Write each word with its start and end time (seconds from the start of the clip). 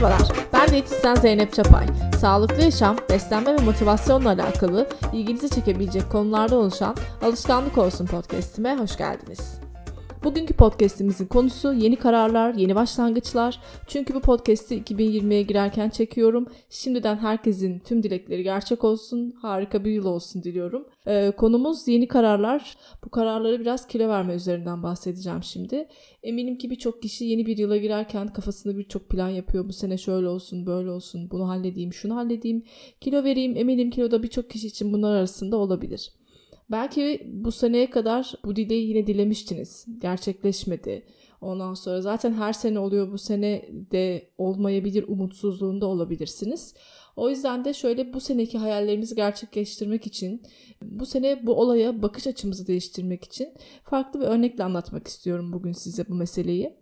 Merhabalar, 0.00 0.28
ben 0.52 0.68
diyetisyen 0.68 1.14
Zeynep 1.14 1.52
Çapay. 1.52 1.86
Sağlıklı 2.20 2.62
yaşam, 2.62 2.96
beslenme 3.10 3.54
ve 3.54 3.64
motivasyonla 3.64 4.28
alakalı 4.28 4.88
ilginizi 5.12 5.50
çekebilecek 5.50 6.12
konularda 6.12 6.56
oluşan 6.56 6.96
Alışkanlık 7.22 7.78
Olsun 7.78 8.06
podcastime 8.06 8.76
hoş 8.76 8.96
geldiniz. 8.96 9.69
Bugünkü 10.24 10.54
podcast'imizin 10.54 11.26
konusu 11.26 11.72
yeni 11.72 11.96
kararlar, 11.96 12.54
yeni 12.54 12.74
başlangıçlar. 12.74 13.60
Çünkü 13.86 14.14
bu 14.14 14.20
podcast'i 14.20 14.74
2020'ye 14.74 15.42
girerken 15.42 15.90
çekiyorum. 15.90 16.46
Şimdiden 16.70 17.16
herkesin 17.16 17.78
tüm 17.78 18.02
dilekleri 18.02 18.42
gerçek 18.42 18.84
olsun, 18.84 19.34
harika 19.42 19.84
bir 19.84 19.90
yıl 19.90 20.04
olsun 20.04 20.42
diliyorum. 20.42 20.86
Ee, 21.06 21.32
konumuz 21.36 21.88
yeni 21.88 22.08
kararlar. 22.08 22.76
Bu 23.04 23.10
kararları 23.10 23.60
biraz 23.60 23.86
kilo 23.86 24.08
verme 24.08 24.34
üzerinden 24.34 24.82
bahsedeceğim 24.82 25.42
şimdi. 25.42 25.88
Eminim 26.22 26.58
ki 26.58 26.70
birçok 26.70 27.02
kişi 27.02 27.24
yeni 27.24 27.46
bir 27.46 27.58
yıla 27.58 27.76
girerken 27.76 28.28
kafasında 28.28 28.78
birçok 28.78 29.08
plan 29.08 29.28
yapıyor. 29.28 29.68
Bu 29.68 29.72
sene 29.72 29.98
şöyle 29.98 30.28
olsun, 30.28 30.66
böyle 30.66 30.90
olsun, 30.90 31.30
bunu 31.30 31.48
halledeyim, 31.48 31.92
şunu 31.92 32.16
halledeyim, 32.16 32.62
kilo 33.00 33.24
vereyim. 33.24 33.56
Eminim 33.56 33.90
kiloda 33.90 34.22
birçok 34.22 34.50
kişi 34.50 34.66
için 34.66 34.92
bunlar 34.92 35.16
arasında 35.16 35.56
olabilir. 35.56 36.19
Belki 36.70 37.22
bu 37.32 37.52
seneye 37.52 37.90
kadar 37.90 38.32
bu 38.44 38.56
dileği 38.56 38.88
yine 38.88 39.06
dilemiştiniz. 39.06 39.86
Gerçekleşmedi. 40.00 41.06
Ondan 41.40 41.74
sonra 41.74 42.00
zaten 42.00 42.32
her 42.32 42.52
sene 42.52 42.78
oluyor 42.78 43.12
bu 43.12 43.18
sene 43.18 43.68
de 43.92 44.30
olmayabilir 44.38 45.04
umutsuzluğunda 45.08 45.86
olabilirsiniz. 45.86 46.74
O 47.16 47.30
yüzden 47.30 47.64
de 47.64 47.74
şöyle 47.74 48.12
bu 48.12 48.20
seneki 48.20 48.58
hayallerinizi 48.58 49.14
gerçekleştirmek 49.14 50.06
için, 50.06 50.42
bu 50.82 51.06
sene 51.06 51.46
bu 51.46 51.54
olaya 51.54 52.02
bakış 52.02 52.26
açımızı 52.26 52.66
değiştirmek 52.66 53.24
için 53.24 53.48
farklı 53.84 54.20
bir 54.20 54.24
örnekle 54.24 54.64
anlatmak 54.64 55.08
istiyorum 55.08 55.52
bugün 55.52 55.72
size 55.72 56.08
bu 56.08 56.14
meseleyi. 56.14 56.76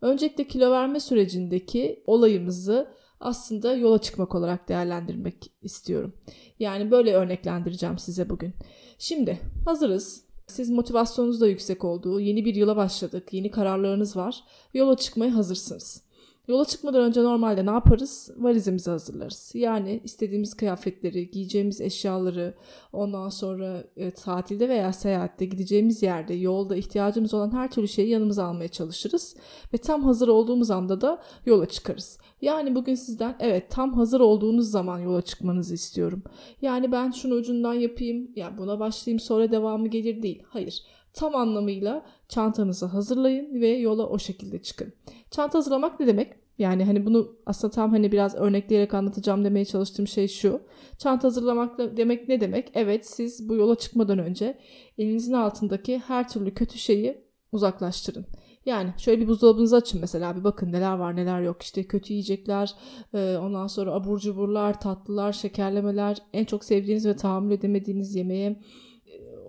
Öncelikle 0.00 0.46
kilo 0.46 0.70
verme 0.70 1.00
sürecindeki 1.00 2.02
olayımızı 2.06 2.88
aslında 3.20 3.74
yola 3.74 3.98
çıkmak 3.98 4.34
olarak 4.34 4.68
değerlendirmek 4.68 5.52
istiyorum. 5.62 6.14
Yani 6.58 6.90
böyle 6.90 7.14
örneklendireceğim 7.14 7.98
size 7.98 8.30
bugün. 8.30 8.54
Şimdi 8.98 9.38
hazırız. 9.64 10.24
Siz 10.46 10.70
motivasyonunuz 10.70 11.40
da 11.40 11.48
yüksek 11.48 11.84
olduğu, 11.84 12.20
yeni 12.20 12.44
bir 12.44 12.54
yıla 12.54 12.76
başladık, 12.76 13.32
yeni 13.32 13.50
kararlarınız 13.50 14.16
var. 14.16 14.44
Yola 14.74 14.96
çıkmaya 14.96 15.34
hazırsınız. 15.34 16.02
Yola 16.48 16.64
çıkmadan 16.64 17.02
önce 17.02 17.22
normalde 17.22 17.66
ne 17.66 17.70
yaparız? 17.70 18.30
Valizimizi 18.36 18.90
hazırlarız. 18.90 19.52
Yani 19.54 20.00
istediğimiz 20.04 20.54
kıyafetleri, 20.54 21.30
giyeceğimiz 21.30 21.80
eşyaları, 21.80 22.54
ondan 22.92 23.28
sonra 23.28 23.84
e, 23.96 24.10
tatilde 24.10 24.68
veya 24.68 24.92
seyahatte 24.92 25.44
gideceğimiz 25.44 26.02
yerde, 26.02 26.34
yolda 26.34 26.76
ihtiyacımız 26.76 27.34
olan 27.34 27.52
her 27.52 27.70
türlü 27.70 27.88
şeyi 27.88 28.08
yanımıza 28.08 28.44
almaya 28.44 28.68
çalışırız. 28.68 29.36
Ve 29.74 29.78
tam 29.78 30.04
hazır 30.04 30.28
olduğumuz 30.28 30.70
anda 30.70 31.00
da 31.00 31.22
yola 31.46 31.66
çıkarız. 31.66 32.18
Yani 32.42 32.74
bugün 32.74 32.94
sizden 32.94 33.36
evet 33.40 33.70
tam 33.70 33.94
hazır 33.94 34.20
olduğunuz 34.20 34.70
zaman 34.70 34.98
yola 34.98 35.22
çıkmanızı 35.22 35.74
istiyorum. 35.74 36.22
Yani 36.62 36.92
ben 36.92 37.10
şunu 37.10 37.34
ucundan 37.34 37.74
yapayım, 37.74 38.30
ya 38.36 38.58
buna 38.58 38.80
başlayayım 38.80 39.20
sonra 39.20 39.52
devamı 39.52 39.88
gelir 39.88 40.22
değil. 40.22 40.42
Hayır 40.48 40.82
tam 41.12 41.34
anlamıyla 41.34 42.06
çantanızı 42.28 42.86
hazırlayın 42.86 43.60
ve 43.60 43.68
yola 43.68 44.06
o 44.06 44.18
şekilde 44.18 44.62
çıkın. 44.62 44.92
Çanta 45.30 45.58
hazırlamak 45.58 46.00
ne 46.00 46.06
demek? 46.06 46.32
Yani 46.58 46.84
hani 46.84 47.06
bunu 47.06 47.36
aslında 47.46 47.70
tam 47.70 47.90
hani 47.90 48.12
biraz 48.12 48.34
örnekleyerek 48.34 48.94
anlatacağım 48.94 49.44
demeye 49.44 49.64
çalıştığım 49.64 50.06
şey 50.06 50.28
şu. 50.28 50.60
Çanta 50.98 51.28
hazırlamak 51.28 51.78
demek 51.96 52.28
ne 52.28 52.40
demek? 52.40 52.70
Evet 52.74 53.06
siz 53.06 53.48
bu 53.48 53.54
yola 53.54 53.74
çıkmadan 53.74 54.18
önce 54.18 54.58
elinizin 54.98 55.32
altındaki 55.32 55.98
her 55.98 56.28
türlü 56.28 56.54
kötü 56.54 56.78
şeyi 56.78 57.24
uzaklaştırın. 57.52 58.26
Yani 58.66 58.94
şöyle 58.98 59.20
bir 59.20 59.28
buzdolabınızı 59.28 59.76
açın 59.76 60.00
mesela 60.00 60.36
bir 60.36 60.44
bakın 60.44 60.72
neler 60.72 60.96
var 60.96 61.16
neler 61.16 61.40
yok 61.42 61.62
işte 61.62 61.84
kötü 61.84 62.12
yiyecekler 62.12 62.74
ondan 63.14 63.66
sonra 63.66 63.92
abur 63.92 64.18
cuburlar 64.18 64.80
tatlılar 64.80 65.32
şekerlemeler 65.32 66.18
en 66.32 66.44
çok 66.44 66.64
sevdiğiniz 66.64 67.06
ve 67.06 67.16
tahammül 67.16 67.52
edemediğiniz 67.52 68.14
yemeğe 68.14 68.60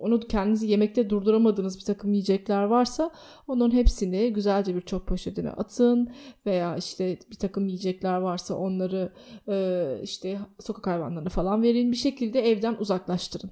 onu 0.02 0.20
kendinizi 0.20 0.68
yemekte 0.68 1.10
durduramadığınız 1.10 1.80
bir 1.80 1.84
takım 1.84 2.14
yiyecekler 2.14 2.64
varsa 2.64 3.12
onların 3.48 3.76
hepsini 3.76 4.34
güzelce 4.34 4.76
bir 4.76 4.82
çöp 4.82 5.08
poşetine 5.08 5.50
atın 5.50 6.10
veya 6.46 6.78
işte 6.78 7.20
bir 7.32 7.36
takım 7.36 7.68
yiyecekler 7.68 8.18
varsa 8.18 8.56
onları 8.56 9.14
e, 9.48 9.86
işte 10.04 10.40
sokak 10.60 10.88
hayvanlarına 10.88 11.30
falan 11.30 11.64
verin 11.64 11.92
bir 11.92 11.98
şekilde 11.98 12.50
evden 12.50 12.76
uzaklaştırın. 12.80 13.52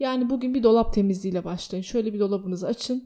Yani 0.00 0.30
bugün 0.30 0.54
bir 0.54 0.62
dolap 0.62 0.94
temizliğiyle 0.94 1.44
başlayın. 1.44 1.82
Şöyle 1.82 2.14
bir 2.14 2.20
dolabınızı 2.20 2.66
açın. 2.66 3.04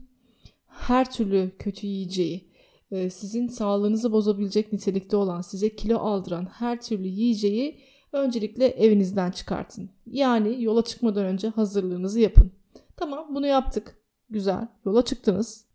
Her 0.67 1.11
türlü 1.11 1.51
kötü 1.59 1.87
yiyeceği, 1.87 2.51
e, 2.91 3.09
sizin 3.09 3.47
sağlığınızı 3.47 4.11
bozabilecek 4.11 4.73
nitelikte 4.73 5.17
olan, 5.17 5.41
size 5.41 5.75
kilo 5.75 5.97
aldıran 5.97 6.45
her 6.45 6.81
türlü 6.81 7.07
yiyeceği 7.07 7.79
öncelikle 8.11 8.65
evinizden 8.67 9.31
çıkartın. 9.31 9.89
Yani 10.05 10.63
yola 10.63 10.83
çıkmadan 10.83 11.25
önce 11.25 11.47
hazırlığınızı 11.47 12.19
yapın. 12.19 12.51
Tamam 13.01 13.27
bunu 13.35 13.47
yaptık. 13.47 13.95
Güzel. 14.29 14.67
Yola 14.85 15.05
çıktınız. 15.05 15.65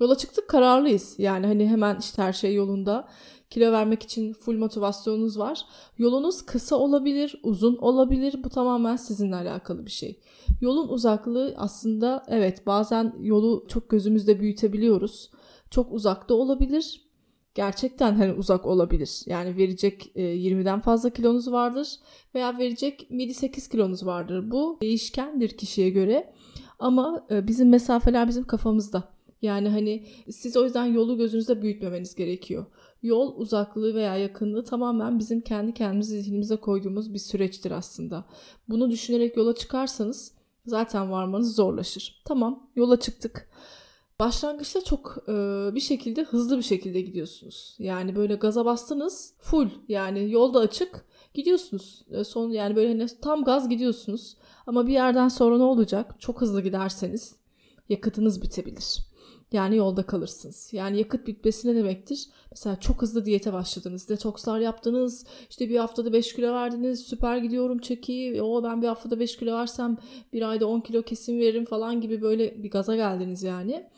Yola 0.00 0.16
çıktık 0.16 0.48
kararlıyız. 0.48 1.14
Yani 1.18 1.46
hani 1.46 1.68
hemen 1.68 1.98
işte 2.00 2.22
her 2.22 2.32
şey 2.32 2.54
yolunda. 2.54 3.08
Kilo 3.50 3.72
vermek 3.72 4.02
için 4.02 4.32
full 4.32 4.58
motivasyonunuz 4.58 5.38
var. 5.38 5.60
Yolunuz 5.96 6.46
kısa 6.46 6.76
olabilir, 6.76 7.40
uzun 7.42 7.76
olabilir. 7.76 8.44
Bu 8.44 8.48
tamamen 8.48 8.96
sizinle 8.96 9.36
alakalı 9.36 9.86
bir 9.86 9.90
şey. 9.90 10.20
Yolun 10.60 10.88
uzaklığı 10.88 11.54
aslında 11.56 12.24
evet 12.28 12.66
bazen 12.66 13.14
yolu 13.20 13.64
çok 13.68 13.88
gözümüzde 13.88 14.40
büyütebiliyoruz. 14.40 15.30
Çok 15.70 15.92
uzakta 15.92 16.34
olabilir. 16.34 17.08
Gerçekten 17.54 18.14
hani 18.14 18.32
uzak 18.32 18.66
olabilir. 18.66 19.22
Yani 19.26 19.56
verecek 19.56 20.12
20'den 20.16 20.80
fazla 20.80 21.10
kilonuz 21.10 21.52
vardır 21.52 21.88
veya 22.34 22.58
verecek 22.58 23.10
7-8 23.10 23.70
kilonuz 23.70 24.06
vardır. 24.06 24.50
Bu 24.50 24.78
değişkendir 24.82 25.48
kişiye 25.48 25.90
göre. 25.90 26.34
Ama 26.78 27.26
e, 27.30 27.46
bizim 27.48 27.68
mesafeler 27.68 28.28
bizim 28.28 28.44
kafamızda. 28.44 29.04
Yani 29.42 29.68
hani 29.68 30.06
siz 30.30 30.56
o 30.56 30.64
yüzden 30.64 30.84
yolu 30.84 31.16
gözünüzde 31.16 31.62
büyütmemeniz 31.62 32.14
gerekiyor. 32.14 32.66
Yol 33.02 33.36
uzaklığı 33.36 33.94
veya 33.94 34.16
yakınlığı 34.16 34.64
tamamen 34.64 35.18
bizim 35.18 35.40
kendi 35.40 35.74
kendimizi 35.74 36.22
zihnimize 36.22 36.56
koyduğumuz 36.56 37.14
bir 37.14 37.18
süreçtir 37.18 37.70
aslında. 37.70 38.24
Bunu 38.68 38.90
düşünerek 38.90 39.36
yola 39.36 39.54
çıkarsanız 39.54 40.32
zaten 40.66 41.10
varmanız 41.10 41.54
zorlaşır. 41.54 42.22
Tamam 42.24 42.70
yola 42.76 43.00
çıktık. 43.00 43.48
Başlangıçta 44.20 44.84
çok 44.84 45.18
e, 45.28 45.32
bir 45.74 45.80
şekilde 45.80 46.22
hızlı 46.22 46.58
bir 46.58 46.62
şekilde 46.62 47.00
gidiyorsunuz. 47.00 47.76
Yani 47.78 48.16
böyle 48.16 48.34
gaza 48.34 48.64
bastınız 48.64 49.34
full 49.38 49.68
yani 49.88 50.30
yolda 50.30 50.58
açık 50.58 51.04
gidiyorsunuz. 51.34 52.04
E, 52.10 52.24
son 52.24 52.50
yani 52.50 52.76
böyle 52.76 52.88
hani 52.88 53.06
tam 53.22 53.44
gaz 53.44 53.68
gidiyorsunuz. 53.68 54.36
Ama 54.66 54.86
bir 54.86 54.92
yerden 54.92 55.28
sonra 55.28 55.56
ne 55.56 55.62
olacak? 55.62 56.14
Çok 56.18 56.40
hızlı 56.40 56.62
giderseniz 56.62 57.36
yakıtınız 57.88 58.42
bitebilir. 58.42 59.08
Yani 59.52 59.76
yolda 59.76 60.02
kalırsınız. 60.02 60.68
Yani 60.72 60.98
yakıt 60.98 61.26
bitmesi 61.26 61.68
ne 61.68 61.74
demektir? 61.74 62.28
Mesela 62.50 62.80
çok 62.80 63.02
hızlı 63.02 63.24
diyete 63.24 63.52
başladınız. 63.52 64.08
Detokslar 64.08 64.60
yaptınız. 64.60 65.26
İşte 65.50 65.68
bir 65.68 65.78
haftada 65.78 66.12
5 66.12 66.34
kilo 66.34 66.52
verdiniz. 66.52 67.00
Süper 67.00 67.36
gidiyorum 67.36 67.78
çok 67.78 68.08
iyi. 68.08 68.42
O 68.42 68.64
ben 68.64 68.82
bir 68.82 68.88
haftada 68.88 69.20
5 69.20 69.36
kilo 69.36 69.54
versem 69.54 69.96
bir 70.32 70.50
ayda 70.50 70.66
10 70.66 70.80
kilo 70.80 71.02
kesin 71.02 71.38
veririm 71.38 71.64
falan 71.64 72.00
gibi 72.00 72.22
böyle 72.22 72.62
bir 72.62 72.70
gaza 72.70 72.96
geldiniz 72.96 73.42
yani. 73.42 73.90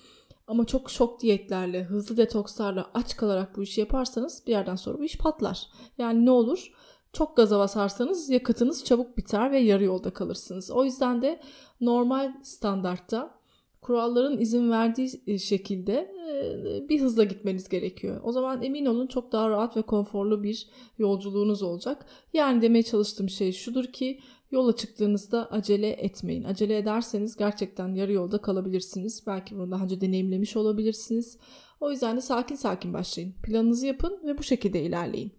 Ama 0.46 0.64
çok 0.64 0.90
şok 0.90 1.20
diyetlerle, 1.20 1.84
hızlı 1.84 2.16
detokslarla 2.16 2.90
aç 2.94 3.16
kalarak 3.16 3.56
bu 3.56 3.62
işi 3.62 3.80
yaparsanız 3.80 4.42
bir 4.46 4.52
yerden 4.52 4.76
sonra 4.76 4.98
bu 4.98 5.04
iş 5.04 5.18
patlar. 5.18 5.66
Yani 5.98 6.26
ne 6.26 6.30
olur? 6.30 6.72
Çok 7.12 7.36
gaza 7.36 7.58
basarsanız 7.58 8.30
yakıtınız 8.30 8.84
çabuk 8.84 9.16
biter 9.16 9.52
ve 9.52 9.58
yarı 9.58 9.84
yolda 9.84 10.10
kalırsınız. 10.10 10.70
O 10.70 10.84
yüzden 10.84 11.22
de 11.22 11.40
normal 11.80 12.32
standartta 12.42 13.40
kuralların 13.80 14.38
izin 14.38 14.70
verdiği 14.70 15.22
e, 15.26 15.38
şekilde 15.38 15.92
e, 15.92 16.88
bir 16.88 17.00
hızla 17.00 17.24
gitmeniz 17.24 17.68
gerekiyor. 17.68 18.20
O 18.24 18.32
zaman 18.32 18.62
emin 18.62 18.86
olun 18.86 19.06
çok 19.06 19.32
daha 19.32 19.50
rahat 19.50 19.76
ve 19.76 19.82
konforlu 19.82 20.42
bir 20.42 20.68
yolculuğunuz 20.98 21.62
olacak. 21.62 22.06
Yani 22.32 22.62
demeye 22.62 22.82
çalıştığım 22.82 23.28
şey 23.28 23.52
şudur 23.52 23.84
ki 23.84 24.20
yola 24.50 24.76
çıktığınızda 24.76 25.50
acele 25.50 25.88
etmeyin. 25.88 26.44
Acele 26.44 26.76
ederseniz 26.76 27.36
gerçekten 27.36 27.94
yarı 27.94 28.12
yolda 28.12 28.38
kalabilirsiniz. 28.38 29.26
Belki 29.26 29.56
bunu 29.56 29.70
daha 29.70 29.84
önce 29.84 30.00
deneyimlemiş 30.00 30.56
olabilirsiniz. 30.56 31.38
O 31.80 31.90
yüzden 31.90 32.16
de 32.16 32.20
sakin 32.20 32.56
sakin 32.56 32.94
başlayın. 32.94 33.34
Planınızı 33.42 33.86
yapın 33.86 34.20
ve 34.24 34.38
bu 34.38 34.42
şekilde 34.42 34.82
ilerleyin. 34.82 35.32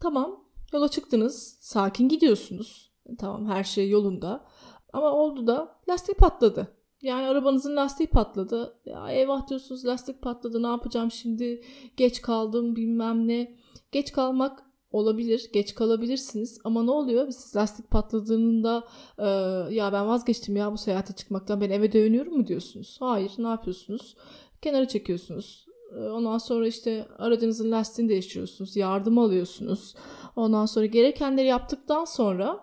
Tamam 0.00 0.43
Yola 0.74 0.88
çıktınız, 0.88 1.56
sakin 1.60 2.08
gidiyorsunuz. 2.08 2.92
Tamam 3.18 3.46
her 3.46 3.64
şey 3.64 3.90
yolunda. 3.90 4.44
Ama 4.92 5.12
oldu 5.12 5.46
da 5.46 5.76
lastik 5.88 6.18
patladı. 6.18 6.76
Yani 7.02 7.26
arabanızın 7.26 7.76
lastiği 7.76 8.06
patladı. 8.06 8.78
Ya 8.86 9.10
eyvah 9.10 9.48
diyorsunuz 9.48 9.86
lastik 9.86 10.22
patladı 10.22 10.62
ne 10.62 10.66
yapacağım 10.66 11.10
şimdi 11.10 11.62
geç 11.96 12.22
kaldım 12.22 12.76
bilmem 12.76 13.28
ne. 13.28 13.56
Geç 13.92 14.12
kalmak 14.12 14.62
olabilir 14.90 15.50
geç 15.52 15.74
kalabilirsiniz 15.74 16.58
ama 16.64 16.82
ne 16.82 16.90
oluyor 16.90 17.30
siz 17.30 17.56
lastik 17.56 17.90
patladığında 17.90 18.84
e, 19.18 19.26
ya 19.74 19.92
ben 19.92 20.08
vazgeçtim 20.08 20.56
ya 20.56 20.72
bu 20.72 20.78
seyahate 20.78 21.12
çıkmaktan 21.12 21.60
ben 21.60 21.70
eve 21.70 21.92
dönüyorum 21.92 22.36
mu 22.36 22.46
diyorsunuz. 22.46 22.96
Hayır 23.00 23.32
ne 23.38 23.48
yapıyorsunuz 23.48 24.16
kenara 24.62 24.88
çekiyorsunuz 24.88 25.66
Ondan 25.94 26.38
sonra 26.38 26.66
işte 26.66 27.06
aracınızın 27.18 27.70
lastiğini 27.70 28.10
değiştiriyorsunuz. 28.10 28.76
Yardım 28.76 29.18
alıyorsunuz. 29.18 29.94
Ondan 30.36 30.66
sonra 30.66 30.86
gerekenleri 30.86 31.46
yaptıktan 31.46 32.04
sonra 32.04 32.60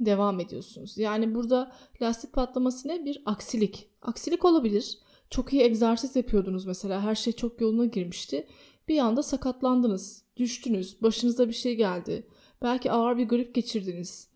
devam 0.00 0.40
ediyorsunuz. 0.40 0.98
Yani 0.98 1.34
burada 1.34 1.72
lastik 2.02 2.32
patlaması 2.32 2.88
ne? 2.88 3.04
Bir 3.04 3.22
aksilik. 3.26 3.88
Aksilik 4.02 4.44
olabilir. 4.44 4.98
Çok 5.30 5.52
iyi 5.52 5.62
egzersiz 5.62 6.16
yapıyordunuz 6.16 6.66
mesela. 6.66 7.02
Her 7.02 7.14
şey 7.14 7.32
çok 7.32 7.60
yoluna 7.60 7.84
girmişti. 7.84 8.46
Bir 8.88 8.98
anda 8.98 9.22
sakatlandınız. 9.22 10.24
Düştünüz. 10.36 11.02
Başınıza 11.02 11.48
bir 11.48 11.54
şey 11.54 11.76
geldi. 11.76 12.26
Belki 12.62 12.92
ağır 12.92 13.18
bir 13.18 13.28
grip 13.28 13.54
geçirdiniz. 13.54 14.28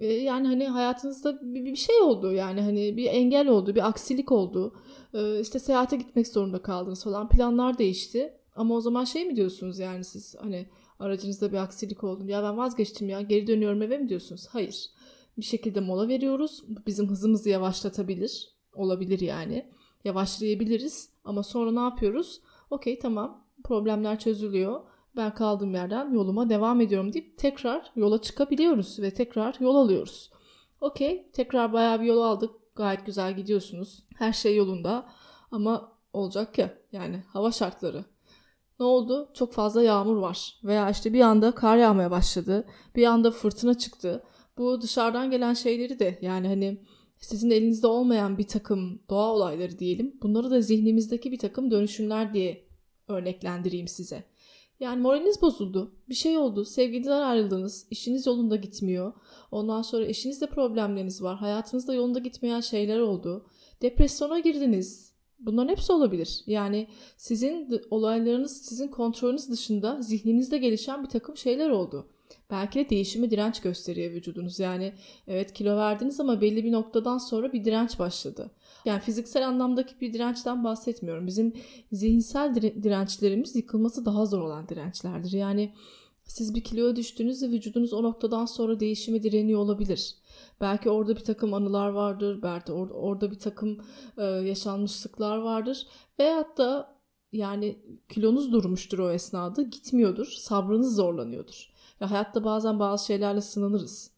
Ee, 0.00 0.06
yani 0.06 0.46
hani 0.46 0.68
hayatınızda 0.68 1.38
bir, 1.42 1.76
şey 1.76 2.00
oldu 2.00 2.32
yani 2.32 2.60
hani 2.60 2.96
bir 2.96 3.06
engel 3.06 3.48
oldu, 3.48 3.74
bir 3.74 3.88
aksilik 3.88 4.32
oldu. 4.32 4.74
Ee, 5.14 5.40
işte 5.40 5.58
seyahate 5.58 5.96
gitmek 5.96 6.28
zorunda 6.28 6.62
kaldınız 6.62 7.04
falan 7.04 7.28
planlar 7.28 7.78
değişti. 7.78 8.34
Ama 8.56 8.74
o 8.74 8.80
zaman 8.80 9.04
şey 9.04 9.24
mi 9.24 9.36
diyorsunuz 9.36 9.78
yani 9.78 10.04
siz 10.04 10.34
hani 10.40 10.66
aracınızda 10.98 11.52
bir 11.52 11.56
aksilik 11.56 12.04
oldu. 12.04 12.24
Ya 12.26 12.42
ben 12.42 12.56
vazgeçtim 12.56 13.08
ya 13.08 13.20
geri 13.20 13.46
dönüyorum 13.46 13.82
eve 13.82 13.98
mi 13.98 14.08
diyorsunuz? 14.08 14.46
Hayır. 14.50 14.86
Bir 15.38 15.44
şekilde 15.44 15.80
mola 15.80 16.08
veriyoruz. 16.08 16.62
Bizim 16.86 17.08
hızımızı 17.08 17.48
yavaşlatabilir. 17.48 18.48
Olabilir 18.74 19.20
yani. 19.20 19.70
Yavaşlayabiliriz. 20.04 21.10
Ama 21.24 21.42
sonra 21.42 21.72
ne 21.72 21.80
yapıyoruz? 21.80 22.40
Okey 22.70 22.98
tamam 22.98 23.44
problemler 23.64 24.18
çözülüyor 24.18 24.80
ben 25.16 25.34
kaldığım 25.34 25.74
yerden 25.74 26.12
yoluma 26.12 26.48
devam 26.48 26.80
ediyorum 26.80 27.12
deyip 27.12 27.38
tekrar 27.38 27.92
yola 27.96 28.22
çıkabiliyoruz 28.22 28.98
ve 29.00 29.14
tekrar 29.14 29.56
yol 29.60 29.76
alıyoruz. 29.76 30.30
Okey 30.80 31.30
tekrar 31.32 31.72
bayağı 31.72 32.00
bir 32.00 32.06
yol 32.06 32.22
aldık 32.22 32.50
gayet 32.76 33.06
güzel 33.06 33.36
gidiyorsunuz 33.36 34.04
her 34.18 34.32
şey 34.32 34.56
yolunda 34.56 35.08
ama 35.50 35.92
olacak 36.12 36.58
ya 36.58 36.74
yani 36.92 37.22
hava 37.32 37.52
şartları. 37.52 38.04
Ne 38.80 38.86
oldu? 38.86 39.30
Çok 39.34 39.52
fazla 39.52 39.82
yağmur 39.82 40.16
var 40.16 40.60
veya 40.64 40.90
işte 40.90 41.12
bir 41.12 41.20
anda 41.20 41.52
kar 41.52 41.76
yağmaya 41.76 42.10
başladı 42.10 42.66
bir 42.96 43.06
anda 43.06 43.30
fırtına 43.30 43.78
çıktı. 43.78 44.24
Bu 44.58 44.82
dışarıdan 44.82 45.30
gelen 45.30 45.54
şeyleri 45.54 45.98
de 45.98 46.18
yani 46.22 46.48
hani 46.48 46.84
sizin 47.18 47.50
elinizde 47.50 47.86
olmayan 47.86 48.38
bir 48.38 48.46
takım 48.46 49.02
doğa 49.10 49.34
olayları 49.34 49.78
diyelim. 49.78 50.18
Bunları 50.22 50.50
da 50.50 50.60
zihnimizdeki 50.60 51.32
bir 51.32 51.38
takım 51.38 51.70
dönüşümler 51.70 52.34
diye 52.34 52.68
örneklendireyim 53.08 53.88
size. 53.88 54.24
Yani 54.80 55.00
moraliniz 55.00 55.42
bozuldu. 55.42 55.92
Bir 56.08 56.14
şey 56.14 56.38
oldu. 56.38 56.64
Sevgiliden 56.64 57.22
ayrıldınız. 57.22 57.86
İşiniz 57.90 58.26
yolunda 58.26 58.56
gitmiyor. 58.56 59.12
Ondan 59.50 59.82
sonra 59.82 60.06
eşinizde 60.06 60.46
problemleriniz 60.46 61.22
var. 61.22 61.36
Hayatınızda 61.36 61.94
yolunda 61.94 62.18
gitmeyen 62.18 62.60
şeyler 62.60 62.98
oldu. 62.98 63.46
Depresyona 63.82 64.38
girdiniz. 64.38 65.12
Bunların 65.38 65.68
hepsi 65.68 65.92
olabilir. 65.92 66.42
Yani 66.46 66.88
sizin 67.16 67.80
olaylarınız, 67.90 68.62
sizin 68.62 68.88
kontrolünüz 68.88 69.50
dışında 69.50 70.02
zihninizde 70.02 70.58
gelişen 70.58 71.02
bir 71.04 71.08
takım 71.08 71.36
şeyler 71.36 71.70
oldu. 71.70 72.06
Belki 72.50 72.78
de 72.78 72.90
değişimi 72.90 73.30
direnç 73.30 73.60
gösteriyor 73.60 74.12
vücudunuz. 74.12 74.58
Yani 74.58 74.92
evet 75.28 75.52
kilo 75.52 75.76
verdiniz 75.76 76.20
ama 76.20 76.40
belli 76.40 76.64
bir 76.64 76.72
noktadan 76.72 77.18
sonra 77.18 77.52
bir 77.52 77.64
direnç 77.64 77.98
başladı. 77.98 78.50
Yani 78.84 79.00
fiziksel 79.00 79.48
anlamdaki 79.48 80.00
bir 80.00 80.12
dirençten 80.12 80.64
bahsetmiyorum. 80.64 81.26
Bizim 81.26 81.52
zihinsel 81.92 82.54
dirençlerimiz 82.54 83.56
yıkılması 83.56 84.04
daha 84.04 84.26
zor 84.26 84.40
olan 84.40 84.68
dirençlerdir. 84.68 85.32
Yani 85.32 85.74
siz 86.24 86.54
bir 86.54 86.64
kiloya 86.64 86.96
düştüğünüzde 86.96 87.50
vücudunuz 87.50 87.92
o 87.92 88.02
noktadan 88.02 88.46
sonra 88.46 88.80
değişime 88.80 89.22
direniyor 89.22 89.60
olabilir. 89.60 90.14
Belki 90.60 90.90
orada 90.90 91.16
bir 91.16 91.24
takım 91.24 91.54
anılar 91.54 91.88
vardır. 91.88 92.42
Belki 92.42 92.72
orada, 92.72 92.94
orada 92.94 93.30
bir 93.30 93.38
takım 93.38 93.78
e, 94.18 94.24
yaşanmışlıklar 94.24 95.36
vardır. 95.36 95.86
Veyahut 96.18 96.58
da 96.58 96.96
yani 97.32 97.78
kilonuz 98.08 98.52
durmuştur 98.52 98.98
o 98.98 99.10
esnada 99.10 99.62
gitmiyordur. 99.62 100.26
Sabrınız 100.26 100.96
zorlanıyordur. 100.96 101.70
Ve 102.00 102.04
hayatta 102.04 102.44
bazen 102.44 102.78
bazı 102.78 103.06
şeylerle 103.06 103.40
sınanırız. 103.40 104.10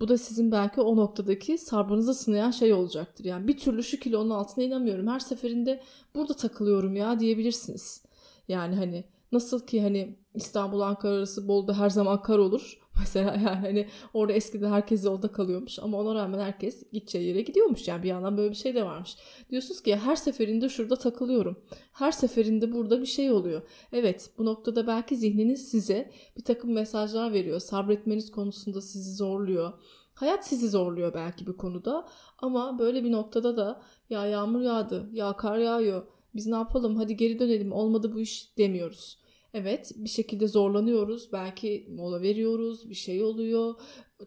Bu 0.00 0.08
da 0.08 0.18
sizin 0.18 0.52
belki 0.52 0.80
o 0.80 0.96
noktadaki 0.96 1.58
sabrınızı 1.58 2.14
sınayan 2.14 2.50
şey 2.50 2.72
olacaktır. 2.72 3.24
Yani 3.24 3.48
bir 3.48 3.58
türlü 3.58 3.82
şu 3.82 4.00
kilonun 4.00 4.30
altına 4.30 4.64
inamıyorum. 4.64 5.06
Her 5.06 5.20
seferinde 5.20 5.82
burada 6.14 6.34
takılıyorum 6.34 6.96
ya 6.96 7.20
diyebilirsiniz. 7.20 8.02
Yani 8.48 8.76
hani 8.76 9.04
nasıl 9.32 9.66
ki 9.66 9.82
hani 9.82 10.16
İstanbul 10.34 10.80
Ankara 10.80 11.14
arası 11.14 11.48
Bolu'da 11.48 11.78
her 11.78 11.90
zaman 11.90 12.22
kar 12.22 12.38
olur. 12.38 12.78
Mesela 13.00 13.34
yani 13.44 13.44
hani 13.44 13.86
orada 14.14 14.32
eskiden 14.32 14.70
herkes 14.70 15.04
yolda 15.04 15.32
kalıyormuş 15.32 15.78
ama 15.78 15.98
ona 15.98 16.14
rağmen 16.14 16.38
herkes 16.38 16.90
gideceği 16.92 17.26
yere 17.26 17.40
gidiyormuş. 17.40 17.88
Yani 17.88 18.02
bir 18.02 18.08
yandan 18.08 18.36
böyle 18.36 18.50
bir 18.50 18.56
şey 18.56 18.74
de 18.74 18.84
varmış. 18.84 19.16
Diyorsunuz 19.50 19.82
ki 19.82 19.96
her 19.96 20.16
seferinde 20.16 20.68
şurada 20.68 20.96
takılıyorum. 20.96 21.56
Her 21.92 22.12
seferinde 22.12 22.72
burada 22.72 23.00
bir 23.00 23.06
şey 23.06 23.30
oluyor. 23.30 23.62
Evet 23.92 24.30
bu 24.38 24.44
noktada 24.44 24.86
belki 24.86 25.16
zihniniz 25.16 25.68
size 25.68 26.10
bir 26.36 26.44
takım 26.44 26.72
mesajlar 26.72 27.32
veriyor. 27.32 27.60
Sabretmeniz 27.60 28.30
konusunda 28.30 28.80
sizi 28.80 29.14
zorluyor. 29.14 29.72
Hayat 30.14 30.46
sizi 30.46 30.68
zorluyor 30.68 31.14
belki 31.14 31.46
bir 31.46 31.56
konuda 31.56 32.08
ama 32.38 32.78
böyle 32.78 33.04
bir 33.04 33.12
noktada 33.12 33.56
da 33.56 33.82
ya 34.10 34.26
yağmur 34.26 34.60
yağdı, 34.60 35.10
ya 35.12 35.32
kar 35.32 35.58
yağıyor, 35.58 36.06
biz 36.34 36.46
ne 36.46 36.54
yapalım 36.54 36.96
hadi 36.96 37.16
geri 37.16 37.38
dönelim 37.38 37.72
olmadı 37.72 38.12
bu 38.14 38.20
iş 38.20 38.58
demiyoruz. 38.58 39.18
Evet 39.54 39.92
bir 39.96 40.08
şekilde 40.08 40.48
zorlanıyoruz. 40.48 41.32
Belki 41.32 41.86
mola 41.90 42.22
veriyoruz. 42.22 42.90
Bir 42.90 42.94
şey 42.94 43.24
oluyor. 43.24 43.74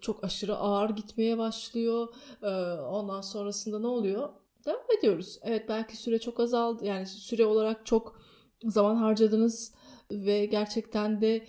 Çok 0.01 0.23
aşırı 0.23 0.55
ağır 0.55 0.89
gitmeye 0.89 1.37
başlıyor. 1.37 2.13
Ee, 2.41 2.47
ondan 2.81 3.21
sonrasında 3.21 3.79
ne 3.79 3.87
oluyor? 3.87 4.29
Devam 4.65 4.91
ediyoruz. 4.97 5.39
Evet 5.43 5.69
belki 5.69 5.97
süre 5.97 6.19
çok 6.19 6.39
azaldı. 6.39 6.85
Yani 6.85 7.05
süre 7.05 7.45
olarak 7.45 7.85
çok 7.85 8.21
zaman 8.63 8.95
harcadınız 8.95 9.73
ve 10.11 10.45
gerçekten 10.45 11.21
de 11.21 11.47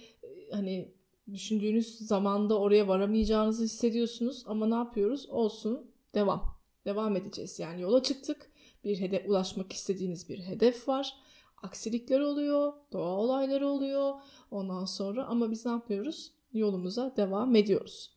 hani 0.53 0.95
düşündüğünüz 1.33 1.99
zamanda 1.99 2.59
oraya 2.59 2.89
varamayacağınızı 2.89 3.65
hissediyorsunuz 3.65 4.45
ama 4.47 4.67
ne 4.67 4.75
yapıyoruz? 4.75 5.29
Olsun. 5.31 5.91
Devam. 6.15 6.43
Devam 6.85 7.17
edeceğiz. 7.17 7.59
Yani 7.59 7.81
yola 7.81 8.03
çıktık. 8.03 8.51
Bir 8.85 9.01
hedef 9.01 9.29
ulaşmak 9.29 9.73
istediğiniz 9.73 10.29
bir 10.29 10.39
hedef 10.39 10.89
var 10.89 11.15
aksilikler 11.65 12.21
oluyor, 12.21 12.73
doğa 12.93 13.17
olayları 13.17 13.69
oluyor. 13.69 14.13
Ondan 14.51 14.85
sonra 14.85 15.25
ama 15.25 15.51
biz 15.51 15.67
ne 15.67 15.73
yapıyoruz? 15.73 16.33
Yolumuza 16.53 17.15
devam 17.17 17.57
ediyoruz. 17.57 18.15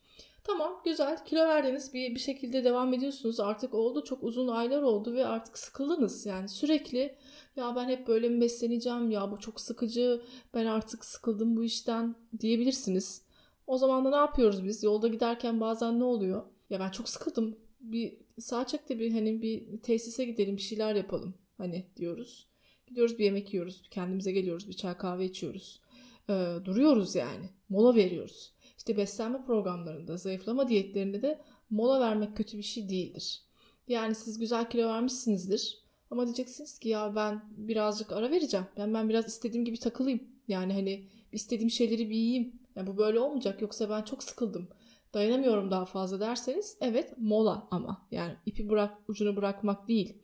Tamam 0.47 0.81
güzel. 0.85 1.25
Kilo 1.25 1.39
verdiniz. 1.39 1.93
Bir, 1.93 2.15
bir 2.15 2.19
şekilde 2.19 2.63
devam 2.63 2.93
ediyorsunuz. 2.93 3.39
Artık 3.39 3.73
oldu. 3.73 4.03
Çok 4.03 4.23
uzun 4.23 4.47
aylar 4.47 4.81
oldu 4.81 5.13
ve 5.13 5.25
artık 5.25 5.57
sıkıldınız. 5.57 6.25
Yani 6.25 6.49
sürekli 6.49 7.15
ya 7.55 7.75
ben 7.75 7.89
hep 7.89 8.07
böyle 8.07 8.29
mi 8.29 8.41
besleneceğim? 8.41 9.11
Ya 9.11 9.31
bu 9.31 9.39
çok 9.39 9.61
sıkıcı. 9.61 10.21
Ben 10.53 10.65
artık 10.65 11.05
sıkıldım 11.05 11.55
bu 11.57 11.63
işten. 11.63 12.15
diyebilirsiniz. 12.39 13.21
O 13.67 13.77
zaman 13.77 14.05
da 14.05 14.09
ne 14.09 14.15
yapıyoruz 14.15 14.63
biz? 14.65 14.83
Yolda 14.83 15.07
giderken 15.07 15.61
bazen 15.61 15.99
ne 15.99 16.03
oluyor? 16.03 16.43
Ya 16.69 16.79
ben 16.79 16.89
çok 16.91 17.09
sıkıldım. 17.09 17.57
Bir 17.79 18.17
sağ 18.39 18.67
çek 18.67 18.89
de 18.89 18.99
bir 18.99 19.11
hani 19.11 19.41
bir 19.41 19.81
tesise 19.81 20.25
gidelim 20.25 20.57
bir 20.57 20.61
şeyler 20.61 20.95
yapalım. 20.95 21.33
hani 21.57 21.85
diyoruz. 21.95 22.47
Gidiyoruz 22.87 23.19
bir 23.19 23.23
yemek 23.23 23.53
yiyoruz. 23.53 23.81
Kendimize 23.91 24.31
geliyoruz. 24.31 24.67
Bir 24.67 24.73
çay 24.73 24.97
kahve 24.97 25.25
içiyoruz. 25.25 25.81
Ee, 26.29 26.55
duruyoruz 26.65 27.15
yani. 27.15 27.49
Mola 27.69 27.95
veriyoruz. 27.95 28.51
İşte 28.77 28.97
beslenme 28.97 29.45
programlarında, 29.45 30.17
zayıflama 30.17 30.67
diyetlerinde 30.67 31.21
de 31.21 31.41
mola 31.69 31.99
vermek 31.99 32.37
kötü 32.37 32.57
bir 32.57 32.63
şey 32.63 32.89
değildir. 32.89 33.41
Yani 33.87 34.15
siz 34.15 34.39
güzel 34.39 34.69
kilo 34.69 34.87
vermişsinizdir. 34.87 35.77
Ama 36.11 36.25
diyeceksiniz 36.25 36.79
ki 36.79 36.89
ya 36.89 37.15
ben 37.15 37.41
birazcık 37.57 38.11
ara 38.11 38.31
vereceğim. 38.31 38.65
Ben 38.77 38.93
ben 38.93 39.09
biraz 39.09 39.27
istediğim 39.27 39.65
gibi 39.65 39.79
takılayım. 39.79 40.23
Yani 40.47 40.73
hani 40.73 41.07
istediğim 41.31 41.69
şeyleri 41.69 42.09
bir 42.09 42.15
yiyeyim. 42.15 42.59
Yani 42.75 42.87
bu 42.87 42.97
böyle 42.97 43.19
olmayacak. 43.19 43.61
Yoksa 43.61 43.89
ben 43.89 44.01
çok 44.01 44.23
sıkıldım. 44.23 44.67
Dayanamıyorum 45.13 45.71
daha 45.71 45.85
fazla 45.85 46.19
derseniz 46.19 46.77
evet 46.81 47.13
mola 47.17 47.67
ama. 47.71 48.07
Yani 48.11 48.33
ipi 48.45 48.69
bırak 48.69 48.97
ucunu 49.07 49.35
bırakmak 49.35 49.87
değil. 49.87 50.17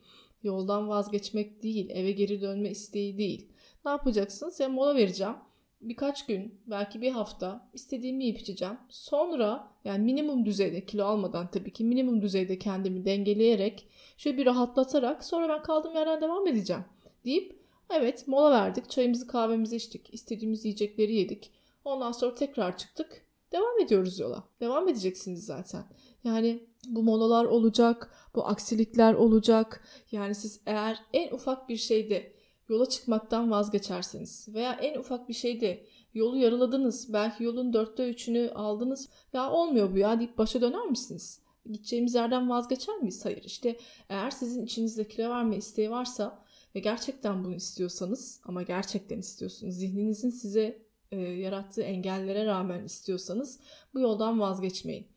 Yoldan 0.43 0.89
vazgeçmek 0.89 1.63
değil, 1.63 1.89
eve 1.89 2.11
geri 2.11 2.41
dönme 2.41 2.69
isteği 2.69 3.17
değil. 3.17 3.47
Ne 3.85 3.91
yapacaksınız? 3.91 4.59
Ya 4.59 4.69
mola 4.69 4.95
vereceğim. 4.95 5.35
Birkaç 5.81 6.25
gün, 6.25 6.61
belki 6.67 7.01
bir 7.01 7.11
hafta 7.11 7.69
istediğimi 7.73 8.23
yiyip 8.23 8.39
içeceğim. 8.39 8.77
Sonra 8.89 9.71
yani 9.85 10.03
minimum 10.03 10.45
düzeyde 10.45 10.85
kilo 10.85 11.05
almadan 11.05 11.51
tabii 11.51 11.73
ki 11.73 11.83
minimum 11.83 12.21
düzeyde 12.21 12.59
kendimi 12.59 13.05
dengeleyerek 13.05 13.87
şöyle 14.17 14.37
bir 14.37 14.45
rahatlatarak 14.45 15.23
sonra 15.25 15.49
ben 15.49 15.63
kaldığım 15.63 15.93
yerden 15.93 16.21
devam 16.21 16.47
edeceğim 16.47 16.83
deyip 17.25 17.59
evet 17.89 18.27
mola 18.27 18.51
verdik. 18.51 18.89
Çayımızı 18.89 19.27
kahvemizi 19.27 19.75
içtik. 19.75 20.13
istediğimiz 20.13 20.65
yiyecekleri 20.65 21.15
yedik. 21.15 21.51
Ondan 21.85 22.11
sonra 22.11 22.35
tekrar 22.35 22.77
çıktık. 22.77 23.22
Devam 23.53 23.79
ediyoruz 23.79 24.19
yola. 24.19 24.43
Devam 24.61 24.87
edeceksiniz 24.87 25.45
zaten. 25.45 25.83
Yani 26.23 26.67
bu 26.87 27.03
molalar 27.03 27.45
olacak, 27.45 28.11
bu 28.35 28.47
aksilikler 28.47 29.13
olacak. 29.13 29.83
Yani 30.11 30.35
siz 30.35 30.61
eğer 30.65 30.99
en 31.13 31.33
ufak 31.33 31.69
bir 31.69 31.77
şeyde 31.77 32.33
yola 32.69 32.89
çıkmaktan 32.89 33.51
vazgeçerseniz 33.51 34.47
veya 34.53 34.73
en 34.73 34.99
ufak 34.99 35.29
bir 35.29 35.33
şeyde 35.33 35.85
yolu 36.13 36.37
yarıladınız, 36.37 37.13
belki 37.13 37.43
yolun 37.43 37.73
dörtte 37.73 38.09
üçünü 38.09 38.51
aldınız, 38.55 39.09
ya 39.33 39.51
olmuyor 39.51 39.93
bu 39.93 39.97
ya 39.97 40.19
deyip 40.19 40.37
başa 40.37 40.61
döner 40.61 40.85
misiniz? 40.85 41.39
Gideceğimiz 41.65 42.15
yerden 42.15 42.49
vazgeçer 42.49 42.97
miyiz? 42.97 43.25
Hayır. 43.25 43.43
İşte 43.43 43.77
eğer 44.09 44.31
sizin 44.31 44.65
içinizde 44.65 45.07
kilo 45.07 45.29
verme 45.29 45.57
isteği 45.57 45.91
varsa 45.91 46.43
ve 46.75 46.79
gerçekten 46.79 47.43
bunu 47.43 47.55
istiyorsanız 47.55 48.41
ama 48.43 48.63
gerçekten 48.63 49.17
istiyorsunuz 49.17 49.75
zihninizin 49.75 50.29
size 50.29 50.81
e, 51.13 51.19
yarattığı 51.19 51.81
engellere 51.81 52.45
rağmen 52.45 52.83
istiyorsanız 52.83 53.59
bu 53.93 53.99
yoldan 53.99 54.39
vazgeçmeyin. 54.39 55.07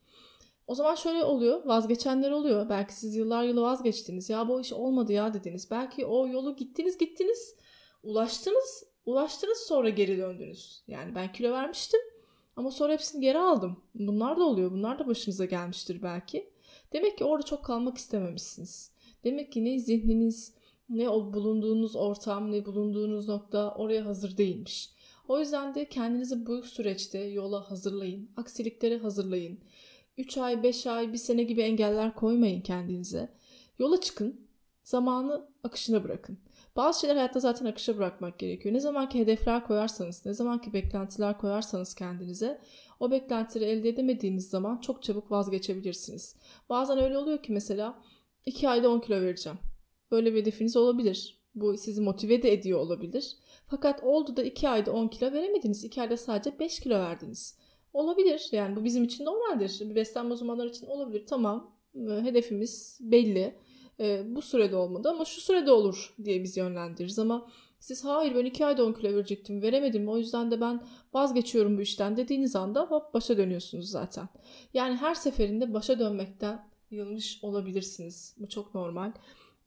O 0.67 0.75
zaman 0.75 0.95
şöyle 0.95 1.23
oluyor. 1.23 1.65
Vazgeçenler 1.65 2.31
oluyor. 2.31 2.69
Belki 2.69 2.93
siz 2.93 3.15
yıllar 3.15 3.43
yılı 3.43 3.61
vazgeçtiniz. 3.61 4.29
Ya 4.29 4.47
bu 4.47 4.61
iş 4.61 4.73
olmadı 4.73 5.13
ya 5.13 5.33
dediniz. 5.33 5.71
Belki 5.71 6.05
o 6.05 6.27
yolu 6.27 6.55
gittiniz 6.55 6.97
gittiniz. 6.97 7.55
Ulaştınız. 8.03 8.83
Ulaştınız 9.05 9.57
sonra 9.57 9.89
geri 9.89 10.17
döndünüz. 10.17 10.83
Yani 10.87 11.15
ben 11.15 11.31
kilo 11.31 11.51
vermiştim. 11.51 11.99
Ama 12.55 12.71
sonra 12.71 12.93
hepsini 12.93 13.21
geri 13.21 13.39
aldım. 13.39 13.77
Bunlar 13.95 14.37
da 14.37 14.43
oluyor. 14.43 14.71
Bunlar 14.71 14.99
da 14.99 15.07
başınıza 15.07 15.45
gelmiştir 15.45 16.01
belki. 16.03 16.49
Demek 16.93 17.17
ki 17.17 17.23
orada 17.23 17.45
çok 17.45 17.65
kalmak 17.65 17.97
istememişsiniz. 17.97 18.91
Demek 19.23 19.51
ki 19.51 19.65
ne 19.65 19.79
zihniniz, 19.79 20.53
ne 20.89 21.09
o 21.09 21.33
bulunduğunuz 21.33 21.95
ortam, 21.95 22.51
ne 22.51 22.65
bulunduğunuz 22.65 23.27
nokta 23.27 23.75
oraya 23.75 24.05
hazır 24.05 24.37
değilmiş. 24.37 24.89
O 25.27 25.39
yüzden 25.39 25.75
de 25.75 25.89
kendinizi 25.89 26.45
bu 26.45 26.63
süreçte 26.63 27.19
yola 27.19 27.71
hazırlayın. 27.71 28.29
Aksiliklere 28.37 28.97
hazırlayın. 28.97 29.59
3 30.17 30.37
ay, 30.37 30.63
5 30.63 30.87
ay, 30.87 31.13
1 31.13 31.17
sene 31.17 31.43
gibi 31.43 31.61
engeller 31.61 32.15
koymayın 32.15 32.61
kendinize. 32.61 33.29
Yola 33.79 34.01
çıkın. 34.01 34.47
Zamanı 34.83 35.49
akışına 35.63 36.03
bırakın. 36.03 36.39
Bazı 36.75 36.99
şeyler 36.99 37.15
hayatta 37.15 37.39
zaten 37.39 37.65
akışa 37.65 37.97
bırakmak 37.97 38.39
gerekiyor. 38.39 38.75
Ne 38.75 38.79
zamanki 38.79 39.19
hedefler 39.19 39.67
koyarsanız, 39.67 40.25
ne 40.25 40.33
zamanki 40.33 40.73
beklentiler 40.73 41.37
koyarsanız 41.37 41.95
kendinize 41.95 42.61
o 42.99 43.11
beklentileri 43.11 43.69
elde 43.69 43.89
edemediğiniz 43.89 44.49
zaman 44.49 44.77
çok 44.77 45.03
çabuk 45.03 45.31
vazgeçebilirsiniz. 45.31 46.35
Bazen 46.69 46.97
öyle 46.97 47.17
oluyor 47.17 47.43
ki 47.43 47.51
mesela 47.51 47.99
2 48.45 48.69
ayda 48.69 48.89
10 48.89 48.99
kilo 48.99 49.21
vereceğim. 49.21 49.59
Böyle 50.11 50.33
bir 50.33 50.41
hedefiniz 50.41 50.77
olabilir. 50.77 51.37
Bu 51.55 51.77
sizi 51.77 52.01
motive 52.01 52.43
de 52.43 52.53
ediyor 52.53 52.79
olabilir. 52.79 53.35
Fakat 53.69 54.03
oldu 54.03 54.37
da 54.37 54.43
2 54.43 54.69
ayda 54.69 54.91
10 54.91 55.07
kilo 55.07 55.33
veremediniz. 55.33 55.83
2 55.83 56.01
ayda 56.01 56.17
sadece 56.17 56.59
5 56.59 56.79
kilo 56.79 56.99
verdiniz. 56.99 57.57
Olabilir. 57.93 58.49
Yani 58.51 58.75
bu 58.75 58.83
bizim 58.83 59.03
için 59.03 59.25
normaldir. 59.25 59.95
Beslenme 59.95 60.33
uzmanları 60.33 60.69
için 60.69 60.87
olabilir. 60.87 61.25
Tamam. 61.25 61.77
Hedefimiz 62.07 62.97
belli. 63.01 63.55
bu 64.25 64.41
sürede 64.41 64.75
olmadı 64.75 65.09
ama 65.09 65.25
şu 65.25 65.41
sürede 65.41 65.71
olur 65.71 66.15
diye 66.23 66.43
biz 66.43 66.57
yönlendiririz 66.57 67.19
ama 67.19 67.47
siz 67.79 68.05
hayır 68.05 68.35
ben 68.35 68.45
2 68.45 68.65
ayda 68.65 68.85
10 68.85 68.93
kilo 68.93 69.13
verecektim 69.13 69.61
veremedim 69.61 70.09
o 70.09 70.17
yüzden 70.17 70.51
de 70.51 70.61
ben 70.61 70.83
vazgeçiyorum 71.13 71.77
bu 71.77 71.81
işten 71.81 72.17
dediğiniz 72.17 72.55
anda 72.55 72.81
hop 72.81 73.13
başa 73.13 73.37
dönüyorsunuz 73.37 73.89
zaten. 73.89 74.29
Yani 74.73 74.95
her 74.95 75.15
seferinde 75.15 75.73
başa 75.73 75.99
dönmekten 75.99 76.69
yılmış 76.91 77.39
olabilirsiniz. 77.41 78.35
Bu 78.37 78.49
çok 78.49 78.75
normal. 78.75 79.11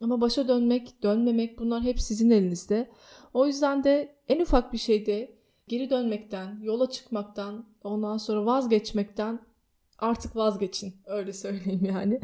Ama 0.01 0.21
başa 0.21 0.49
dönmek, 0.49 1.03
dönmemek 1.03 1.59
bunlar 1.59 1.83
hep 1.83 2.01
sizin 2.01 2.31
elinizde. 2.31 2.91
O 3.35 3.47
yüzden 3.47 3.85
de 3.85 4.17
en 4.29 4.41
ufak 4.41 4.73
bir 4.73 4.79
şeyde 4.79 5.39
geri 5.69 5.91
dönmekten, 5.91 6.61
yola 6.63 6.91
çıkmaktan, 6.91 7.67
ondan 7.85 8.17
sonra 8.17 8.47
vazgeçmekten 8.47 9.41
artık 9.99 10.37
vazgeçin. 10.37 10.95
Öyle 11.07 11.33
söyleyeyim 11.33 11.85
yani. 11.85 12.21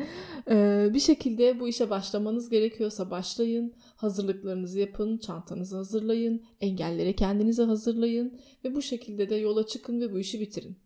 Ee, 0.50 0.90
bir 0.94 1.00
şekilde 1.00 1.60
bu 1.60 1.68
işe 1.68 1.90
başlamanız 1.90 2.48
gerekiyorsa 2.48 3.10
başlayın. 3.10 3.74
Hazırlıklarınızı 3.96 4.78
yapın, 4.78 5.18
çantanızı 5.18 5.76
hazırlayın, 5.76 6.42
engellere 6.60 7.12
kendinizi 7.12 7.62
hazırlayın 7.62 8.38
ve 8.64 8.74
bu 8.74 8.82
şekilde 8.82 9.30
de 9.30 9.36
yola 9.36 9.66
çıkın 9.66 10.00
ve 10.00 10.12
bu 10.12 10.18
işi 10.18 10.40
bitirin. 10.40 10.78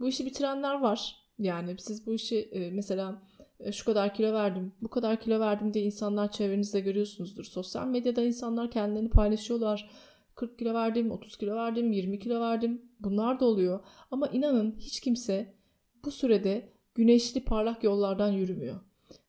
Bu 0.00 0.08
işi 0.08 0.26
bitirenler 0.26 0.80
var. 0.80 1.16
Yani 1.38 1.76
siz 1.78 2.06
bu 2.06 2.14
işi 2.14 2.38
e, 2.38 2.70
mesela 2.70 3.22
şu 3.72 3.84
kadar 3.84 4.14
kilo 4.14 4.32
verdim, 4.32 4.72
bu 4.82 4.88
kadar 4.88 5.20
kilo 5.20 5.40
verdim 5.40 5.74
diye 5.74 5.84
insanlar 5.84 6.32
çevrenizde 6.32 6.80
görüyorsunuzdur. 6.80 7.44
Sosyal 7.44 7.86
medyada 7.86 8.22
insanlar 8.22 8.70
kendilerini 8.70 9.10
paylaşıyorlar. 9.10 9.90
40 10.34 10.58
kilo 10.58 10.74
verdim, 10.74 11.10
30 11.10 11.36
kilo 11.36 11.56
verdim, 11.56 11.92
20 11.92 12.18
kilo 12.18 12.40
verdim. 12.40 12.82
Bunlar 13.00 13.40
da 13.40 13.44
oluyor. 13.44 13.80
Ama 14.10 14.28
inanın 14.28 14.74
hiç 14.78 15.00
kimse 15.00 15.54
bu 16.04 16.10
sürede 16.10 16.72
güneşli 16.94 17.44
parlak 17.44 17.84
yollardan 17.84 18.32
yürümüyor. 18.32 18.80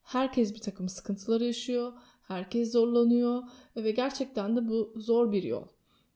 Herkes 0.03 0.53
bir 0.53 0.62
takım 0.62 0.89
sıkıntılar 0.89 1.41
yaşıyor. 1.41 1.93
Herkes 2.21 2.71
zorlanıyor 2.71 3.43
ve 3.75 3.91
gerçekten 3.91 4.55
de 4.55 4.67
bu 4.67 4.93
zor 4.95 5.31
bir 5.31 5.43
yol. 5.43 5.67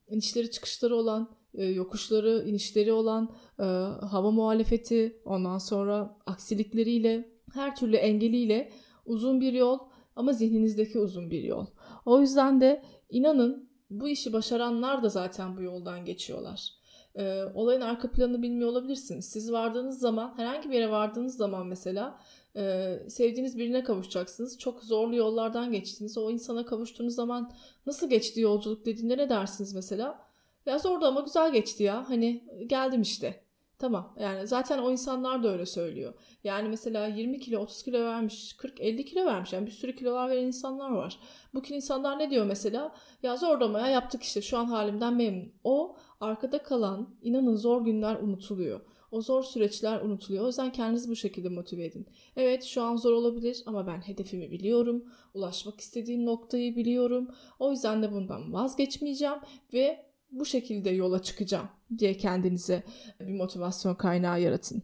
İnişleri 0.08 0.50
çıkışları 0.50 0.96
olan, 0.96 1.30
e, 1.54 1.64
yokuşları, 1.64 2.44
inişleri 2.46 2.92
olan, 2.92 3.34
e, 3.58 3.62
hava 4.06 4.30
muhalefeti, 4.30 5.20
ondan 5.24 5.58
sonra 5.58 6.16
aksilikleriyle, 6.26 7.33
her 7.54 7.76
türlü 7.76 7.96
engeliyle 7.96 8.72
uzun 9.06 9.40
bir 9.40 9.52
yol 9.52 9.78
ama 10.16 10.32
zihninizdeki 10.32 10.98
uzun 10.98 11.30
bir 11.30 11.42
yol. 11.42 11.66
O 12.06 12.20
yüzden 12.20 12.60
de 12.60 12.82
inanın 13.10 13.70
bu 13.90 14.08
işi 14.08 14.32
başaranlar 14.32 15.02
da 15.02 15.08
zaten 15.08 15.56
bu 15.56 15.62
yoldan 15.62 16.04
geçiyorlar. 16.04 16.70
Ee, 17.18 17.42
olayın 17.54 17.80
arka 17.80 18.10
planını 18.10 18.42
bilmiyor 18.42 18.70
olabilirsiniz. 18.70 19.24
Siz 19.28 19.52
vardığınız 19.52 19.98
zaman, 19.98 20.34
herhangi 20.36 20.70
bir 20.70 20.74
yere 20.74 20.90
vardığınız 20.90 21.36
zaman 21.36 21.66
mesela 21.66 22.18
e, 22.56 22.96
sevdiğiniz 23.08 23.58
birine 23.58 23.84
kavuşacaksınız. 23.84 24.58
Çok 24.58 24.82
zorlu 24.82 25.16
yollardan 25.16 25.72
geçtiniz. 25.72 26.18
O 26.18 26.30
insana 26.30 26.66
kavuştuğunuz 26.66 27.14
zaman 27.14 27.52
nasıl 27.86 28.10
geçti 28.10 28.40
yolculuk 28.40 28.86
dediğinde 28.86 29.18
ne 29.18 29.28
dersiniz 29.28 29.74
mesela? 29.74 30.28
Ya 30.66 30.78
zordu 30.78 31.06
ama 31.06 31.20
güzel 31.20 31.52
geçti 31.52 31.82
ya. 31.82 32.08
Hani 32.08 32.44
geldim 32.66 33.02
işte. 33.02 33.43
Tamam 33.84 34.14
yani 34.20 34.46
zaten 34.46 34.78
o 34.78 34.90
insanlar 34.90 35.42
da 35.42 35.52
öyle 35.52 35.66
söylüyor. 35.66 36.14
Yani 36.44 36.68
mesela 36.68 37.06
20 37.06 37.40
kilo 37.40 37.60
30 37.60 37.82
kilo 37.82 38.04
vermiş 38.04 38.52
40-50 38.58 39.04
kilo 39.04 39.26
vermiş 39.26 39.52
yani 39.52 39.66
bir 39.66 39.70
sürü 39.70 39.96
kilolar 39.96 40.30
veren 40.30 40.46
insanlar 40.46 40.90
var. 40.90 41.18
Bu 41.54 41.62
insanlar 41.66 42.18
ne 42.18 42.30
diyor 42.30 42.46
mesela? 42.46 42.94
Ya 43.22 43.36
zorlamaya 43.36 43.86
yaptık 43.86 44.22
işte 44.22 44.42
şu 44.42 44.58
an 44.58 44.64
halimden 44.64 45.14
memnun. 45.14 45.52
O 45.64 45.96
arkada 46.20 46.62
kalan 46.62 47.16
inanın 47.22 47.56
zor 47.56 47.84
günler 47.84 48.16
unutuluyor. 48.16 48.80
O 49.10 49.20
zor 49.20 49.42
süreçler 49.42 50.00
unutuluyor. 50.00 50.44
O 50.44 50.46
yüzden 50.46 50.72
kendinizi 50.72 51.10
bu 51.10 51.16
şekilde 51.16 51.48
motive 51.48 51.84
edin. 51.84 52.06
Evet 52.36 52.64
şu 52.64 52.82
an 52.82 52.96
zor 52.96 53.12
olabilir 53.12 53.62
ama 53.66 53.86
ben 53.86 54.00
hedefimi 54.00 54.50
biliyorum. 54.50 55.04
Ulaşmak 55.34 55.80
istediğim 55.80 56.26
noktayı 56.26 56.76
biliyorum. 56.76 57.28
O 57.58 57.70
yüzden 57.70 58.02
de 58.02 58.12
bundan 58.12 58.52
vazgeçmeyeceğim 58.52 59.38
ve 59.72 60.13
bu 60.30 60.44
şekilde 60.44 60.90
yola 60.90 61.22
çıkacağım 61.22 61.68
diye 61.98 62.16
kendinize 62.16 62.82
bir 63.20 63.34
motivasyon 63.34 63.94
kaynağı 63.94 64.40
yaratın. 64.40 64.82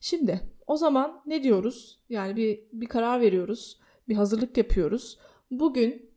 Şimdi 0.00 0.40
o 0.66 0.76
zaman 0.76 1.22
ne 1.26 1.42
diyoruz? 1.42 1.98
Yani 2.08 2.36
bir, 2.36 2.60
bir 2.72 2.86
karar 2.86 3.20
veriyoruz, 3.20 3.78
bir 4.08 4.14
hazırlık 4.14 4.56
yapıyoruz. 4.56 5.18
Bugün 5.50 6.10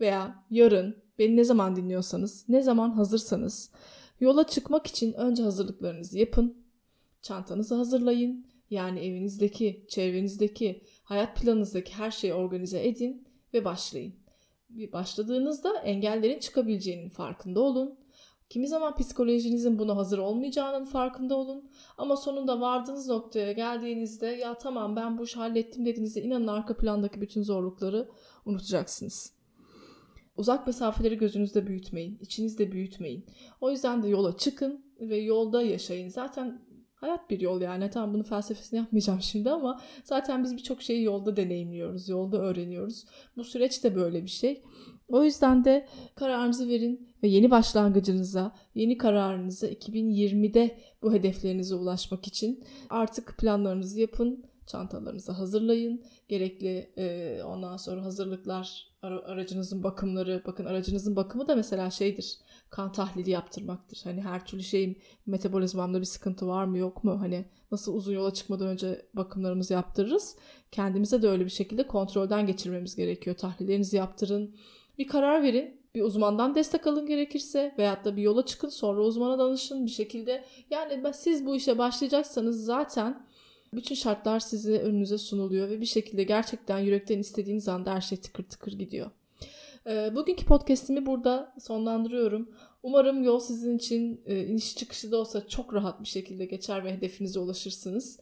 veya 0.00 0.44
yarın 0.50 0.96
beni 1.18 1.36
ne 1.36 1.44
zaman 1.44 1.76
dinliyorsanız, 1.76 2.48
ne 2.48 2.62
zaman 2.62 2.90
hazırsanız 2.90 3.70
yola 4.20 4.46
çıkmak 4.46 4.86
için 4.86 5.12
önce 5.12 5.42
hazırlıklarınızı 5.42 6.18
yapın. 6.18 6.64
Çantanızı 7.22 7.74
hazırlayın. 7.74 8.46
Yani 8.70 9.00
evinizdeki, 9.00 9.86
çevrenizdeki, 9.88 10.82
hayat 11.02 11.36
planınızdaki 11.36 11.92
her 11.94 12.10
şeyi 12.10 12.34
organize 12.34 12.88
edin 12.88 13.28
ve 13.54 13.64
başlayın. 13.64 14.14
Başladığınızda 14.70 15.78
engellerin 15.78 16.38
çıkabileceğinin 16.38 17.08
farkında 17.08 17.60
olun 17.60 17.98
Kimi 18.54 18.68
zaman 18.68 18.96
psikolojinizin 18.96 19.78
buna 19.78 19.96
hazır 19.96 20.18
olmayacağının 20.18 20.84
farkında 20.84 21.36
olun. 21.36 21.70
Ama 21.98 22.16
sonunda 22.16 22.60
vardığınız 22.60 23.08
noktaya 23.08 23.52
geldiğinizde 23.52 24.26
ya 24.26 24.58
tamam 24.58 24.96
ben 24.96 25.18
bu 25.18 25.24
işi 25.24 25.36
hallettim 25.36 25.86
dediğinizde 25.86 26.22
inanın 26.22 26.46
arka 26.46 26.76
plandaki 26.76 27.20
bütün 27.20 27.42
zorlukları 27.42 28.08
unutacaksınız. 28.46 29.32
Uzak 30.36 30.66
mesafeleri 30.66 31.18
gözünüzde 31.18 31.66
büyütmeyin, 31.66 32.18
içinizde 32.20 32.72
büyütmeyin. 32.72 33.26
O 33.60 33.70
yüzden 33.70 34.02
de 34.02 34.08
yola 34.08 34.36
çıkın 34.36 34.84
ve 35.00 35.16
yolda 35.16 35.62
yaşayın. 35.62 36.08
Zaten 36.08 36.62
hayat 37.04 37.30
bir 37.30 37.40
yol 37.40 37.60
yani. 37.60 37.90
Tamam 37.90 38.14
bunu 38.14 38.22
felsefesini 38.22 38.78
yapmayacağım 38.78 39.22
şimdi 39.22 39.50
ama 39.50 39.80
zaten 40.04 40.44
biz 40.44 40.56
birçok 40.56 40.82
şeyi 40.82 41.02
yolda 41.02 41.36
deneyimliyoruz, 41.36 42.08
yolda 42.08 42.38
öğreniyoruz. 42.38 43.04
Bu 43.36 43.44
süreç 43.44 43.84
de 43.84 43.94
böyle 43.94 44.22
bir 44.22 44.30
şey. 44.30 44.62
O 45.08 45.24
yüzden 45.24 45.64
de 45.64 45.86
kararınızı 46.14 46.68
verin 46.68 47.08
ve 47.22 47.28
yeni 47.28 47.50
başlangıcınıza, 47.50 48.52
yeni 48.74 48.98
kararınıza 48.98 49.68
2020'de 49.68 50.78
bu 51.02 51.12
hedeflerinize 51.12 51.74
ulaşmak 51.74 52.26
için 52.26 52.64
artık 52.90 53.38
planlarınızı 53.38 54.00
yapın, 54.00 54.44
çantalarınızı 54.66 55.32
hazırlayın. 55.32 56.04
Gerekli 56.28 56.92
e, 56.98 57.42
ondan 57.42 57.76
sonra 57.76 58.04
hazırlıklar, 58.04 58.94
aracınızın 59.02 59.82
bakımları, 59.82 60.42
bakın 60.46 60.64
aracınızın 60.64 61.16
bakımı 61.16 61.48
da 61.48 61.56
mesela 61.56 61.90
şeydir, 61.90 62.38
kan 62.70 62.92
tahlili 62.92 63.30
yaptırmaktır. 63.30 64.00
Hani 64.04 64.22
her 64.22 64.46
türlü 64.46 64.62
şeyim 64.62 64.96
metabolizmamda 65.26 66.00
bir 66.00 66.04
sıkıntı 66.04 66.46
var 66.46 66.64
mı 66.64 66.78
yok 66.78 67.04
mu? 67.04 67.20
Hani 67.20 67.44
nasıl 67.72 67.94
uzun 67.94 68.12
yola 68.12 68.34
çıkmadan 68.34 68.68
önce 68.68 69.06
bakımlarımızı 69.14 69.72
yaptırırız. 69.72 70.36
Kendimize 70.70 71.22
de 71.22 71.28
öyle 71.28 71.44
bir 71.44 71.50
şekilde 71.50 71.86
kontrolden 71.86 72.46
geçirmemiz 72.46 72.96
gerekiyor. 72.96 73.36
Tahlillerinizi 73.36 73.96
yaptırın 73.96 74.56
bir 74.98 75.06
karar 75.06 75.42
verin. 75.42 75.84
Bir 75.94 76.02
uzmandan 76.02 76.54
destek 76.54 76.86
alın 76.86 77.06
gerekirse 77.06 77.74
veyahut 77.78 78.04
da 78.04 78.16
bir 78.16 78.22
yola 78.22 78.46
çıkın 78.46 78.68
sonra 78.68 79.00
uzmana 79.00 79.38
danışın 79.38 79.86
bir 79.86 79.90
şekilde. 79.90 80.44
Yani 80.70 81.14
siz 81.14 81.46
bu 81.46 81.56
işe 81.56 81.78
başlayacaksanız 81.78 82.64
zaten 82.64 83.26
bütün 83.76 83.94
şartlar 83.94 84.40
size 84.40 84.78
önünüze 84.78 85.18
sunuluyor 85.18 85.68
ve 85.68 85.80
bir 85.80 85.86
şekilde 85.86 86.24
gerçekten 86.24 86.78
yürekten 86.78 87.18
istediğiniz 87.18 87.68
anda 87.68 87.94
her 87.94 88.00
şey 88.00 88.18
tıkır 88.18 88.44
tıkır 88.44 88.72
gidiyor. 88.72 89.10
E, 89.86 90.14
bugünkü 90.14 90.46
podcastimi 90.46 91.06
burada 91.06 91.54
sonlandırıyorum. 91.60 92.48
Umarım 92.82 93.22
yol 93.22 93.40
sizin 93.40 93.78
için 93.78 94.20
e, 94.26 94.46
iniş 94.46 94.76
çıkışı 94.76 95.12
da 95.12 95.16
olsa 95.16 95.48
çok 95.48 95.74
rahat 95.74 96.00
bir 96.00 96.08
şekilde 96.08 96.44
geçer 96.44 96.84
ve 96.84 96.92
hedefinize 96.92 97.38
ulaşırsınız. 97.38 98.18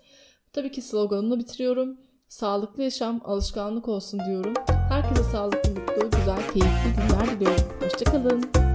Tabii 0.52 0.70
ki 0.70 0.82
sloganımla 0.82 1.38
bitiriyorum. 1.38 1.98
Sağlıklı 2.28 2.82
yaşam 2.82 3.20
alışkanlık 3.24 3.88
olsun 3.88 4.20
diyorum. 4.26 4.54
Herkese 4.66 5.22
sağlıklı, 5.22 5.70
mutlu, 5.70 6.10
güzel, 6.18 6.52
keyifli 6.52 6.92
günler 6.96 7.40
diliyorum. 7.40 7.64
Hoşçakalın. 7.80 8.71